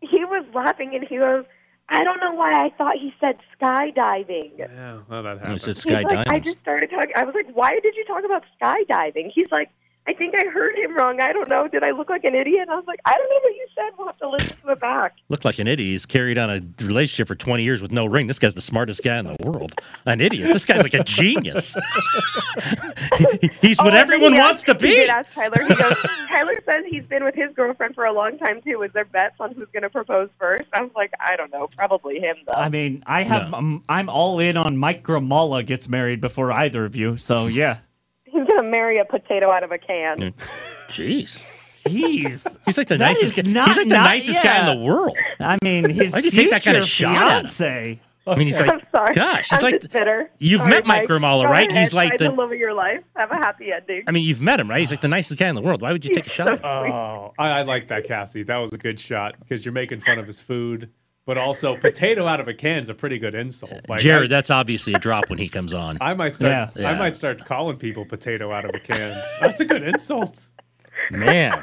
[0.01, 1.45] He was laughing and he was.
[1.87, 5.75] "I don't know why I thought he said skydiving." Yeah, well, that And he said
[5.77, 7.13] He's like, I just started talking.
[7.15, 9.69] I was like, "Why did you talk about skydiving?" He's like,
[10.09, 11.21] "I think I heard him wrong.
[11.21, 11.67] I don't know.
[11.67, 13.67] Did I look like an idiot?" And I was like, "I don't know what you
[13.75, 13.91] said.
[13.97, 15.89] We'll have to listen to it back." Looked like an idiot.
[15.91, 18.27] He's carried on a relationship for 20 years with no ring.
[18.27, 19.73] This guy's the smartest guy in the world.
[20.05, 20.47] An idiot.
[20.51, 21.75] This guy's like a genius.
[23.61, 24.99] he's what Oh, and everyone he wants asked- to He be.
[25.01, 25.61] did ask Tyler.
[25.67, 28.81] He goes, Tyler says he's been with his girlfriend for a long time too.
[28.83, 30.63] Is there bets on who's going to propose first?
[30.73, 31.67] I was like, I don't know.
[31.77, 32.59] Probably him though.
[32.59, 33.51] I mean, I have.
[33.51, 33.57] No.
[33.57, 37.17] um, I'm all in on Mike Grimala gets married before either of you.
[37.17, 37.77] So yeah.
[38.45, 40.33] he's going to marry a potato out of a can.
[40.89, 41.45] Jeez.
[41.85, 42.57] Jeez.
[42.65, 43.51] He's like the That nicest is guy.
[43.51, 45.15] not- He's like the not- nicest guy in the world.
[45.39, 47.47] I mean, his Why'd you take that kind of shot at him?
[47.47, 47.99] fiance.
[48.27, 49.15] I mean, he's like, I'm like, sorry.
[49.15, 50.29] gosh, he's I'm like, just bitter.
[50.39, 51.69] you've Sorry, met Mike Grimala, Go right?
[51.69, 52.99] ahead, He's like the- the love of your life.
[53.15, 54.03] Have a happy ending.
[54.07, 54.81] I mean, you've met him, right?
[54.81, 55.81] He's like the nicest guy in the world.
[55.81, 56.47] Why would you take a shot?
[56.49, 56.65] at?
[56.65, 58.43] Oh, I, I like that, Cassie.
[58.43, 60.91] That was a good shot because you're making fun of his food,
[61.29, 63.71] but also potato out of a can's a pretty good insult.
[63.71, 65.99] Uh, like, Jared, I, that's obviously a drop when he comes on.
[66.01, 66.49] I might start.
[66.51, 66.69] Yeah.
[66.75, 66.89] Yeah.
[66.89, 69.21] I might start calling people potato out of a can.
[69.39, 70.49] That's a good insult.
[71.11, 71.61] Man,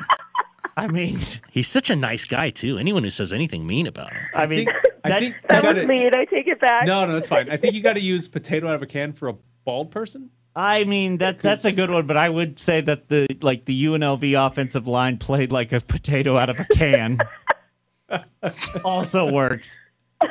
[0.77, 1.19] I mean,
[1.51, 2.79] he's such a nice guy too.
[2.79, 4.23] Anyone who says anything mean about him.
[4.37, 4.71] I mean, think-
[5.03, 6.15] I that- think you that gotta- was mean.
[6.15, 6.87] I take it back.
[6.87, 7.51] No, no, it's fine.
[7.51, 10.31] I think you got to use potato out of a can for a bald person.
[10.55, 13.85] I mean that that's a good one, but I would say that the like the
[13.87, 17.19] UNLV offensive line played like a potato out of a can.
[18.85, 19.79] also works.
[20.21, 20.29] All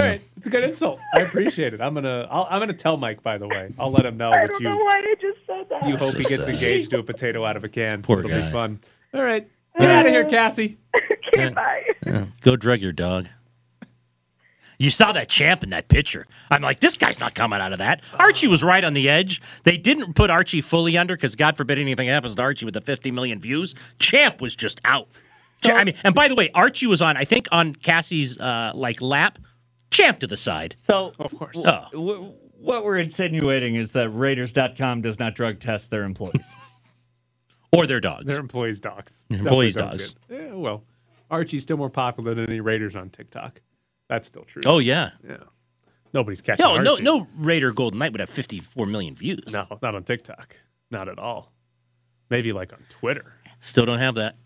[0.00, 0.98] right, it's a good insult.
[1.14, 1.80] I appreciate it.
[1.82, 2.26] I'm gonna.
[2.30, 3.22] I'll, I'm gonna tell Mike.
[3.22, 5.38] By the way, I'll let him know I that don't know you why I just
[5.46, 5.86] said that.
[5.86, 8.00] you hope he gets uh, engaged to a potato out of a can.
[8.02, 8.40] Poor It'll guy.
[8.40, 8.80] be fun.
[9.12, 9.46] All right,
[9.78, 10.78] get out of here, Cassie.
[11.28, 11.84] okay, bye.
[12.06, 12.24] Yeah.
[12.40, 13.28] Go drug your dog.
[14.78, 16.24] You saw that champ in that picture.
[16.50, 18.00] I'm like, this guy's not coming out of that.
[18.14, 19.40] Archie was right on the edge.
[19.62, 22.80] They didn't put Archie fully under because God forbid anything happens to Archie with the
[22.80, 23.76] 50 million views.
[24.00, 25.06] Champ was just out.
[25.62, 28.72] Cha- I mean, and by the way, Archie was on, I think, on Cassie's uh,
[28.74, 29.38] like lap.
[29.90, 30.74] Champ to the side.
[30.78, 31.54] So, Of course.
[31.58, 31.84] Oh.
[31.92, 36.48] w- what we're insinuating is that Raiders.com does not drug test their employees.
[37.74, 38.26] Or their dogs.
[38.26, 39.24] Their employees' dogs.
[39.30, 40.14] Employees' dogs.
[40.28, 40.84] Yeah, well,
[41.30, 43.62] Archie's still more popular than any Raiders on TikTok.
[44.10, 44.60] That's still true.
[44.66, 45.12] oh yeah.
[45.26, 45.38] yeah.
[46.12, 47.26] Nobody's catching No, no, no.
[47.38, 49.40] Raider Golden Knight would have 54 million views.
[49.50, 50.54] no, not on TikTok.
[50.90, 51.50] Not at all.
[52.28, 53.32] Maybe like on Twitter.
[53.62, 54.36] Still don't have that.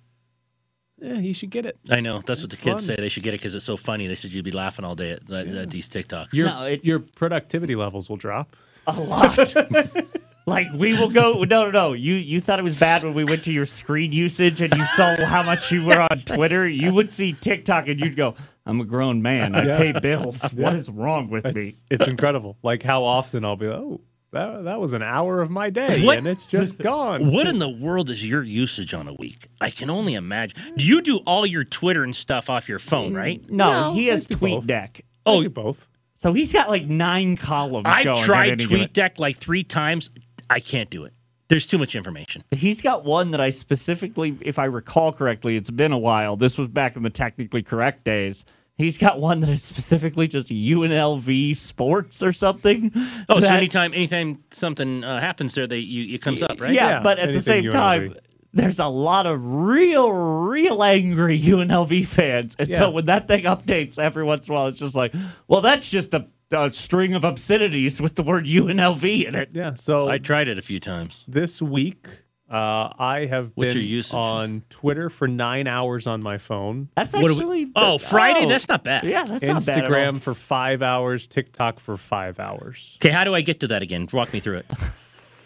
[0.99, 1.77] Yeah, you should get it.
[1.91, 2.23] I know.
[2.27, 2.97] That's what the kids fun.
[2.97, 2.97] say.
[2.97, 4.07] They should get it because it's so funny.
[4.07, 6.33] They said you'd be laughing all day at, at, at these TikToks.
[6.33, 8.57] Your No, it- your productivity levels will drop.
[8.87, 9.37] a lot.
[10.47, 11.43] like we will go.
[11.45, 11.93] No, no, no.
[11.93, 14.85] You you thought it was bad when we went to your screen usage and you
[14.95, 16.67] saw how much you were on Twitter.
[16.69, 19.55] You would see TikTok and you'd go, "I'm a grown man.
[19.55, 19.77] I Yeah.
[19.79, 20.41] pay bills.
[20.55, 22.57] What is wrong with me?" It's, it's incredible.
[22.63, 24.01] Like how often I'll be, like, oh,
[24.37, 27.33] that, that was an hour of my day, What- and it's just gone.
[27.33, 29.49] What in the world is your usage on a week?
[29.61, 30.59] I can only imagine.
[30.77, 33.51] Do you do all your Twitter and stuff off your phone, mm, right?
[33.51, 34.67] No, No, he has I do both.
[34.67, 35.01] TweetDeck.
[35.27, 35.33] Oh.
[35.35, 35.89] I Oh, do both.
[36.19, 37.87] So he's got like nine columns.
[37.89, 40.11] I've going tried any given- TweetDeck like three times.
[40.49, 41.13] I can't do it.
[41.49, 42.43] There's too much information.
[42.51, 46.37] He's got one that I specifically, if I recall correctly, it's been a while.
[46.37, 48.45] This was back in the technically correct days.
[48.79, 52.93] He's got one that is specifically just UNLV sports or something.
[53.29, 56.73] Oh, so anytime anytime something uh, happens there, they you, it comes up, right?
[56.75, 57.71] Yeah, Yeah, but at the same UNLV.
[57.73, 58.15] time,
[58.53, 62.55] there's a lot of real, real angry UNLV fans.
[62.59, 65.15] And so when that thing updates every once in a while, it's just like,
[65.49, 69.51] well, that's just a, a string of obscenities with the word UNLV in it.
[69.53, 69.75] Yeah.
[69.75, 71.25] So I tried it a few times.
[71.27, 72.07] this week,
[72.51, 74.15] uh, I have What's been your usage?
[74.15, 76.89] on Twitter for nine hours on my phone.
[76.97, 77.73] That's What do we- actually.
[77.77, 78.45] oh, Friday.
[78.45, 79.05] oh, That's not bad.
[79.05, 79.79] Yeah, that's not bad.
[79.79, 79.91] at all.
[79.91, 82.99] Instagram for five hours, TikTok for five hours.
[83.03, 84.09] Okay, how do I get to that again?
[84.13, 84.67] Walk me through it.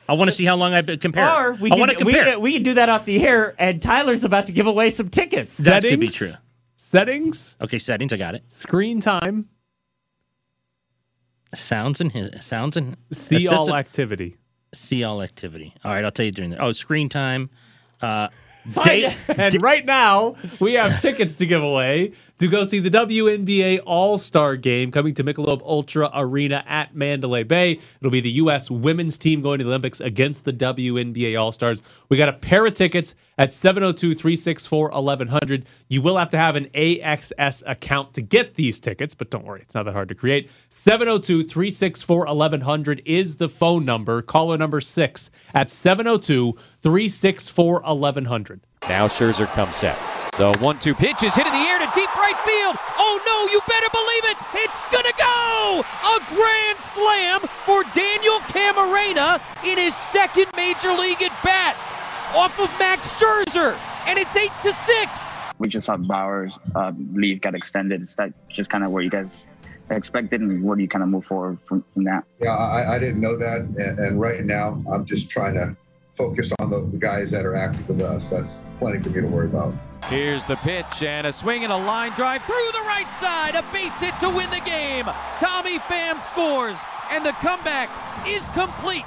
[0.09, 1.25] I want to see how long I compare.
[1.27, 2.33] Or we I want to can, we, compare.
[2.33, 5.09] can- we can do that off the air, and Tyler's about to give away some
[5.09, 5.57] tickets.
[5.59, 6.15] that could be Settings?
[6.17, 6.33] true.
[6.77, 8.13] Settings, Okay, settings.
[8.13, 8.51] I got it.
[8.51, 9.49] screen time,
[11.55, 14.37] Sounds and his, sounds and see all activity.
[14.73, 15.75] See all activity.
[15.85, 16.63] All right, I'll tell you during there.
[16.63, 17.51] Oh, screen time.
[18.01, 18.29] Uh,
[18.85, 19.15] date.
[19.29, 24.17] And right now, we have tickets to give away to go see the WNBA All
[24.17, 27.79] Star game coming to Michelob Ultra Arena at Mandalay Bay.
[28.01, 28.71] It'll be the U.S.
[28.71, 31.83] women's team going to the Olympics against the WNBA All Stars.
[32.09, 35.67] We got a pair of tickets at 702 364 1100.
[35.89, 39.61] You will have to have an AXS account to get these tickets, but don't worry,
[39.61, 40.51] it's not that hard to create.
[40.71, 44.23] 702 364 1100 is the phone number.
[44.23, 48.61] Caller number six at 702 364 1100.
[48.89, 50.20] Now Scherzer comes set.
[50.41, 52.75] The one-two pitch is hit in the air to deep right field.
[52.97, 54.39] Oh no, you better believe it.
[54.55, 55.85] It's gonna go!
[55.85, 59.39] A grand slam for Daniel Camarena
[59.71, 61.77] in his second major league at bat
[62.35, 63.77] off of Max Scherzer.
[64.07, 65.37] And it's eight to six.
[65.59, 68.01] we just saw Bauer's uh, leave got extended.
[68.01, 69.45] Is that just kind of where you guys
[69.91, 72.25] expected, and where do you kind of move forward from, from that?
[72.41, 75.77] Yeah, I, I didn't know that, and, and right now I'm just trying to
[76.15, 78.31] focus on the, the guys that are active with us.
[78.31, 79.75] That's plenty for me to worry about.
[80.09, 83.55] Here's the pitch and a swing and a line drive through the right side.
[83.55, 85.05] A base hit to win the game.
[85.39, 87.89] Tommy Pham scores, and the comeback
[88.27, 89.05] is complete.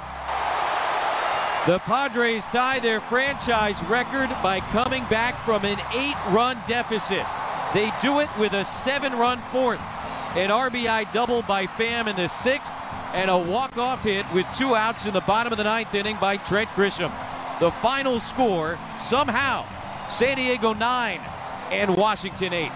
[1.66, 7.24] The Padres tie their franchise record by coming back from an eight run deficit.
[7.72, 9.80] They do it with a seven run fourth,
[10.36, 12.72] an RBI double by Pham in the sixth,
[13.12, 16.16] and a walk off hit with two outs in the bottom of the ninth inning
[16.20, 17.12] by Trent Grisham.
[17.60, 19.64] The final score somehow
[20.08, 21.20] San Diego 9
[21.72, 22.70] and Washington 8.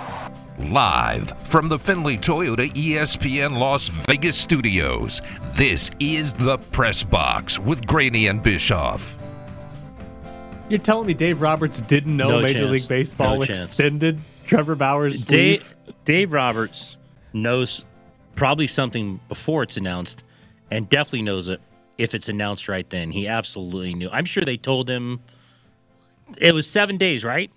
[0.70, 7.86] Live from the Findlay Toyota ESPN Las Vegas studios, this is the Press Box with
[7.86, 9.16] Graney and Bischoff.
[10.68, 12.70] You're telling me Dave Roberts didn't know No Major chance.
[12.70, 13.68] League Baseball No chance.
[13.68, 15.94] extended Trevor Bauer's Dave, leave?
[16.04, 16.96] Dave Roberts
[17.32, 17.84] knows
[18.34, 20.24] probably something before it's announced,
[20.70, 21.60] and definitely knows it
[21.98, 23.12] if it's announced right then.
[23.12, 24.08] He absolutely knew.
[24.10, 25.20] I'm sure they told him
[26.36, 27.50] it was seven days, right?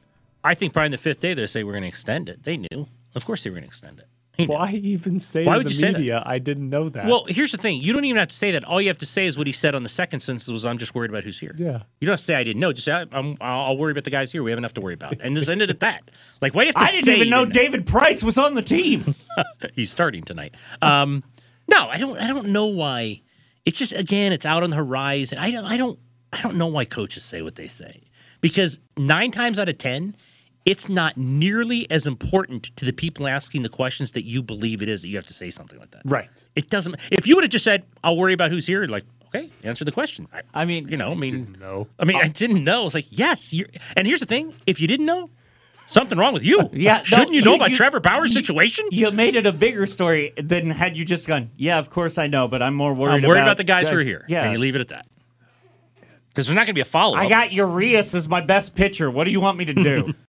[0.43, 2.43] I think probably in the fifth day they say we're going to extend it.
[2.43, 2.87] They knew.
[3.15, 4.07] Of course they were going to extend it.
[4.37, 4.53] He knew.
[4.53, 7.05] Why even say Why to would the you say media I didn't know that?
[7.05, 7.81] Well, here's the thing.
[7.81, 8.63] You don't even have to say that.
[8.63, 10.77] All you have to say is what he said on the second sentence was, "I'm
[10.77, 11.81] just worried about who's here." yeah.
[11.99, 12.71] You don't have to say I didn't know.
[12.71, 14.41] Just say I'm, I'll worry about the guys here.
[14.41, 16.09] We have enough to worry about, and just ended at that.
[16.39, 18.37] Like, why do you have to I didn't say even you know David Price was
[18.37, 19.15] on the team.
[19.75, 20.55] he's starting tonight.
[20.81, 21.23] Um,
[21.67, 22.17] no, I don't.
[22.17, 23.21] I don't know why.
[23.65, 25.39] It's just again, it's out on the horizon.
[25.39, 25.65] I don't.
[25.65, 25.99] I don't.
[26.33, 28.03] I don't know why coaches say what they say
[28.41, 30.15] because nine times out of ten,
[30.65, 34.89] it's not nearly as important to the people asking the questions that you believe it
[34.89, 36.01] is that you have to say something like that.
[36.05, 36.29] Right.
[36.55, 36.95] It doesn't.
[37.11, 39.91] If you would have just said, "I'll worry about who's here," like, okay, answer the
[39.91, 40.27] question.
[40.33, 41.87] I, I mean, you know, I mean, No.
[41.97, 42.85] I mean, I didn't know.
[42.85, 43.53] It's like, yes.
[43.53, 45.29] You're, and here's the thing: if you didn't know,
[45.89, 46.69] something wrong with you.
[46.73, 48.85] Yeah, shouldn't you know you- about you- Trevor Bauer's you- situation?
[48.91, 52.27] You made it a bigger story than had you just gone, yeah, of course I
[52.27, 54.25] know, but I'm more worried I'm worried about, about, the guys who are here.
[54.29, 54.43] Yeah.
[54.43, 55.05] and you leave it at that.
[56.31, 57.23] Because there's not going to be a follow up.
[57.23, 59.11] I got Urias as my best pitcher.
[59.11, 60.13] What do you want me to do?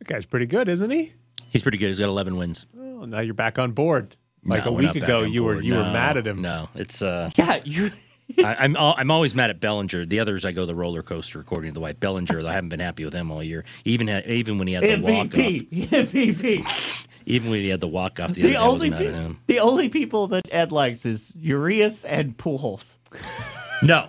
[0.00, 1.12] That guy's pretty good, isn't he?
[1.50, 1.86] He's pretty good.
[1.86, 2.66] He's got 11 wins.
[2.76, 4.16] Oh, now you're back on board.
[4.44, 5.64] Like No, a week ago, on you were board.
[5.64, 6.42] you were mad at him.
[6.42, 7.90] No, it's uh, yeah, you.
[8.38, 10.04] I, I'm I'm always mad at Bellinger.
[10.04, 12.40] The others I go the roller coaster according to the white Bellinger.
[12.46, 13.64] I haven't been happy with him all year.
[13.86, 15.30] Even had, even when he had the walk off.
[15.32, 17.20] MVP, MVP.
[17.26, 19.08] Even when he had the walk off the, The other day, only I was mad
[19.08, 19.40] at pe- him.
[19.46, 22.98] the only people that Ed likes is Urias and Pujols.
[23.82, 24.08] No,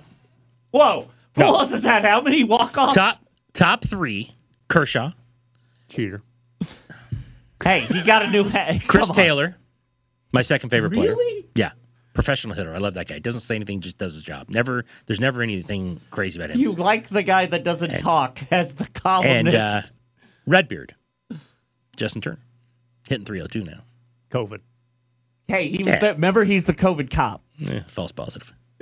[0.71, 1.07] Whoa, No.
[1.35, 2.95] Pujols has had how many walk offs?
[2.95, 3.15] top
[3.53, 4.31] top three:
[4.67, 5.11] Kershaw,
[5.89, 6.21] Cheater.
[7.63, 8.83] Hey, he got a new head.
[8.87, 9.15] Chris on.
[9.15, 9.55] Taylor,
[10.31, 11.09] my second favorite player.
[11.15, 11.45] Really?
[11.55, 11.71] Yeah,
[12.13, 12.73] professional hitter.
[12.73, 13.19] I love that guy.
[13.19, 14.49] Doesn't say anything, just does his job.
[14.49, 14.85] Never.
[15.07, 16.59] There's never anything crazy about him.
[16.59, 19.35] You like the guy that doesn't And- talk as the columnist.
[19.35, 19.91] and columnist.
[19.91, 19.95] uh,
[20.47, 20.95] Redbeard,
[21.97, 22.39] Justin Turner,
[23.09, 23.83] hitting 302 now.
[24.31, 24.59] COVID.
[25.47, 25.99] hey, he was Yeah.
[25.99, 27.41] the, remember he's the COVID cop.
[27.65, 28.53] Eh, false positive.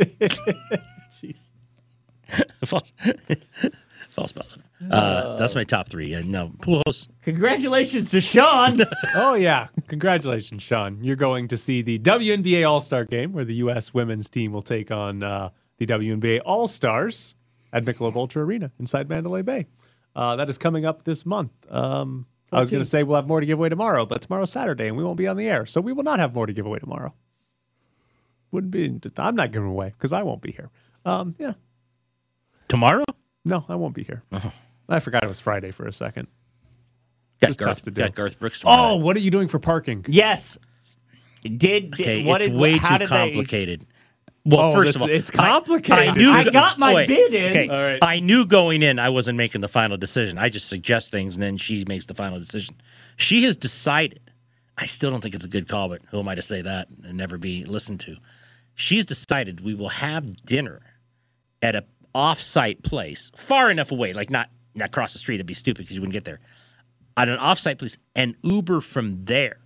[2.29, 2.65] Jeez.
[2.67, 2.93] false,
[4.13, 4.63] False positive.
[4.91, 6.13] Uh, that's my top three.
[6.13, 7.07] Uh, no, Pujols.
[7.23, 8.79] Congratulations to Sean.
[9.15, 11.03] oh yeah, congratulations, Sean.
[11.03, 13.91] You're going to see the WNBA All Star Game, where the U.S.
[13.91, 17.33] women's team will take on uh, the WNBA All Stars
[17.71, 19.65] at Michelob Ultra Arena inside Mandalay Bay.
[20.15, 21.51] Uh, that is coming up this month.
[21.71, 24.51] Um, I was going to say we'll have more to give away tomorrow, but tomorrow's
[24.51, 26.53] Saturday and we won't be on the air, so we will not have more to
[26.53, 27.11] give away tomorrow.
[28.51, 28.99] Wouldn't be.
[29.17, 30.69] I'm not giving away because I won't be here.
[31.03, 31.53] Um, yeah,
[32.69, 33.03] Tomorrow?
[33.45, 34.23] no, I won't be here.
[34.31, 34.51] Oh.
[34.89, 36.27] I forgot it was Friday for a second.
[37.41, 38.01] Got Just Garth, tough to do.
[38.01, 38.93] got Garth Brooks tomorrow.
[38.93, 40.05] Oh, what are you doing for parking?
[40.07, 40.57] yes.
[41.43, 43.85] Did, Okay, what it's did, way how too did they- complicated.
[44.45, 46.09] Well, Oh, first this- of all, it's I- complicated.
[46.09, 47.49] I, knew I got my wait, bid in.
[47.49, 47.99] Okay, All right.
[48.01, 50.37] I knew going in I wasn't making the final decision.
[50.37, 52.75] I just suggest things and then she makes the final decision.
[53.17, 54.19] She has decided.
[54.77, 56.87] I still don't think it's a good call, but who am I to say that
[57.03, 58.15] and never be listened to?
[58.75, 60.81] She's decided we will have dinner
[61.61, 61.83] at a
[62.15, 65.37] off-site place, far enough away, like not not across the street.
[65.37, 66.39] That'd be stupid because you wouldn't get there.
[67.15, 69.57] At an off-site place, and Uber from there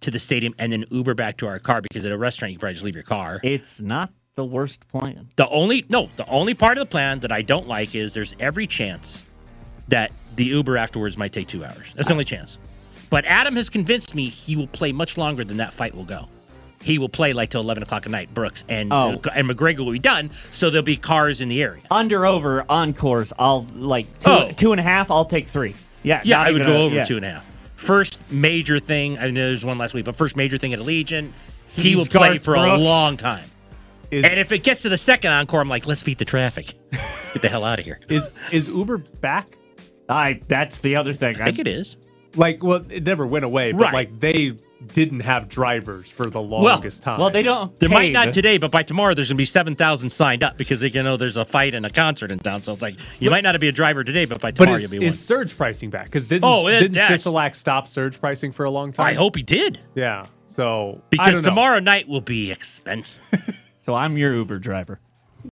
[0.00, 2.56] to the stadium, and then Uber back to our car because at a restaurant you
[2.56, 3.40] can probably just leave your car.
[3.42, 5.28] It's not the worst plan.
[5.36, 8.34] The only no, the only part of the plan that I don't like is there's
[8.38, 9.24] every chance
[9.88, 11.92] that the Uber afterwards might take two hours.
[11.94, 12.58] That's the only chance.
[13.08, 16.28] But Adam has convinced me he will play much longer than that fight will go.
[16.82, 19.20] He will play like till eleven o'clock at night, Brooks, and Oh.
[19.24, 20.30] Uh, and McGregor will be done.
[20.52, 21.82] So there'll be cars in the area.
[21.90, 24.50] Under over encores, I'll like two, Oh.
[24.56, 25.10] two and a half.
[25.10, 25.74] I'll take three.
[26.02, 27.04] Yeah, Yeah, I would go a- over yeah.
[27.04, 27.46] two and a half.
[27.74, 31.30] First major thing, I know there's one last week, but first major thing at Allegiant,
[31.68, 33.44] he He's will play Garth for a long time.
[34.10, 36.74] Is And if it gets to the second encore, I'm like, let's beat the traffic.
[37.32, 37.98] Get the hell out of here.
[38.08, 39.48] is is Uber back?
[40.08, 40.40] I.
[40.46, 41.40] That's the other thing.
[41.40, 41.96] I think it is.
[42.36, 43.92] Like, well, it never went away, but Right.
[43.94, 44.52] like they
[44.92, 47.18] didn't have drivers for the longest time.
[47.18, 47.78] Well, they don't.
[47.80, 50.56] There pay might not today, but by tomorrow there's gonna be seven thousand signed up
[50.58, 52.62] because they know there's a fight and a concert in town.
[52.62, 54.92] So it's like you might not be a driver today, but by But tomorrow is,
[54.92, 55.18] you'll be is one.
[55.18, 56.06] surge pricing back?
[56.06, 57.10] Because didn't Oh, it- didn't yes.
[57.26, 59.06] Sisolak stop surge pricing for a long time?
[59.06, 60.26] I hope he did Yeah.
[60.46, 61.48] So I because don't know.
[61.50, 63.22] tomorrow night will be expensive.
[63.76, 64.98] So I'm your Uber driver.